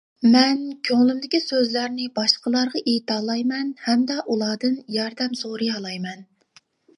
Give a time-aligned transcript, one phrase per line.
[0.35, 6.27] مەن كۆڭلۈمدىكى سۆزلەرنى باشقىلارغا ئېيتالايمەن ھەمدە ئۇلاردىن ياردەم سورىيالايمەن.